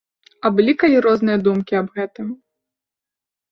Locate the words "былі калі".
0.55-0.97